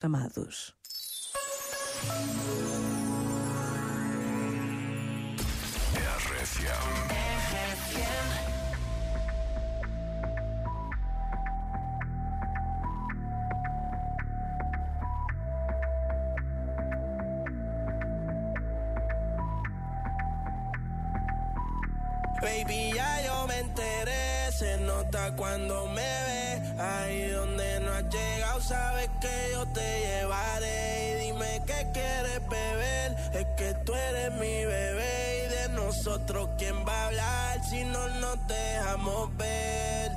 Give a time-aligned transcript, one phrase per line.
[0.00, 0.74] Amados.
[22.40, 26.80] Baby, ya yo me enteré, se nota cuando me ve.
[26.80, 28.27] Ahí donde no llegado,
[28.68, 31.10] sabes que yo te llevaré.
[31.10, 35.46] Y dime qué quieres beber, es que tú eres mi bebé.
[35.46, 40.12] Y de nosotros, ¿quién va a hablar si no nos dejamos ver?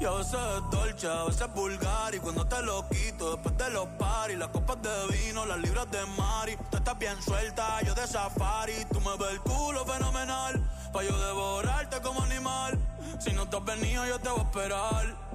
[0.00, 2.14] Y a veces es dolce, a veces es vulgar.
[2.14, 5.88] Y cuando te lo quito, después de los paris Las copas de vino, las libras
[5.90, 8.84] de Mari Tú estás bien suelta, yo de safari.
[8.92, 10.60] Tú me ves el culo fenomenal.
[10.92, 12.76] Pa' yo devorarte como animal.
[13.20, 15.33] Si no te has venido, yo te voy a esperar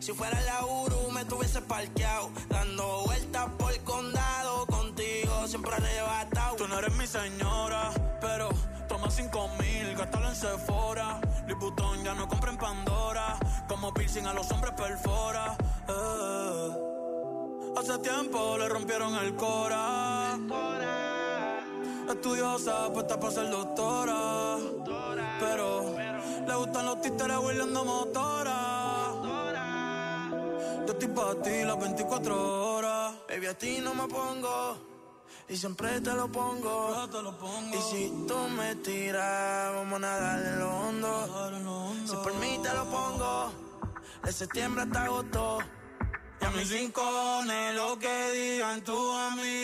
[0.00, 2.30] Si fuera la Uru, me tuviese parqueado.
[2.48, 4.66] Dando vueltas por el condado.
[4.66, 6.56] Contigo siempre arrebatado.
[6.56, 8.48] Tú no eres mi señora, pero
[8.88, 11.20] toma cinco mil, gástalo en Sephora.
[11.46, 13.38] Liputón ya no compra en Pandora,
[13.68, 15.56] como piercing a los hombres perfora.
[15.88, 16.70] Eh.
[17.76, 20.38] Hace tiempo le rompieron el cora.
[22.08, 24.58] Estudiosa, puesta para ser doctora.
[25.40, 25.94] Pero
[26.46, 29.43] le gustan los títeres huirleando motora.
[30.86, 33.14] Yo estoy para ti las 24 horas.
[33.26, 34.76] Baby, a ti no me pongo.
[35.48, 36.94] Y siempre te lo pongo.
[36.94, 37.74] Yo te lo pongo.
[37.74, 41.26] Y si tú me tiras, vamos a nadar en lo hondo.
[41.26, 42.10] Nadar en lo hondo.
[42.10, 43.52] Si por mí te lo pongo.
[44.24, 45.58] De septiembre hasta agosto.
[46.40, 49.63] Y a mis rincones, lo que digan tu amiga,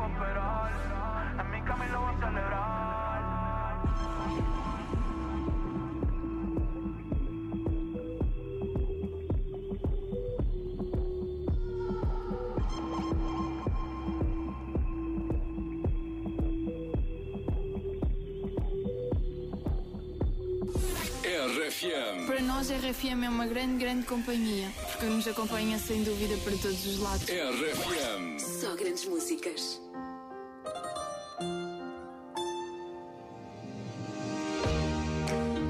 [0.00, 0.41] venido yo
[21.82, 22.26] RFM.
[22.26, 26.52] Para nós, a RFM é uma grande, grande companhia, porque nos acompanha sem dúvida para
[26.56, 27.24] todos os lados.
[27.28, 28.38] RFM.
[28.38, 29.80] Só grandes músicas.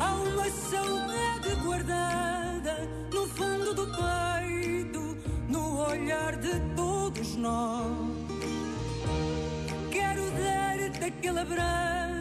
[0.01, 5.17] Há uma saudade guardada no fundo do peito,
[5.49, 7.91] no olhar de todos nós.
[9.91, 12.12] Quero dar-te aquele abraço,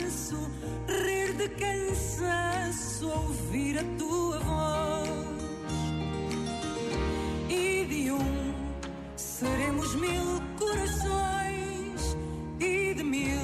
[1.58, 5.10] cansaço, ouvir a tua voz.
[7.50, 8.54] E de um
[9.16, 12.18] seremos mil corações,
[12.60, 13.40] e de mil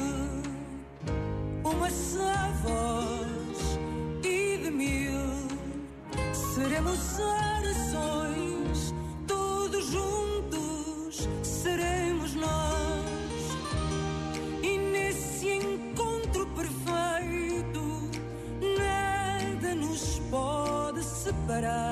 [1.64, 3.80] uma só voz.
[4.24, 5.48] E de mil
[6.34, 8.27] seremos orações,
[21.58, 21.87] what I